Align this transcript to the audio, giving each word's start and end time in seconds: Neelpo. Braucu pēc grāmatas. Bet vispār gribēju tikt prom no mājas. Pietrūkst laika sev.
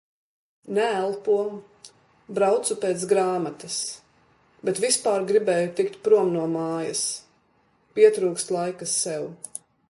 Neelpo. 0.77 1.33
Braucu 2.39 2.77
pēc 2.85 3.05
grāmatas. 3.11 3.75
Bet 4.69 4.81
vispār 4.87 5.29
gribēju 5.33 5.69
tikt 5.81 6.01
prom 6.09 6.33
no 6.39 6.47
mājas. 6.57 7.05
Pietrūkst 7.99 8.55
laika 8.59 8.91
sev. 8.97 9.31